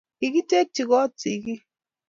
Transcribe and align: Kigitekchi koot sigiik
Kigitekchi 0.19 0.83
koot 0.89 1.13
sigiik 1.21 1.63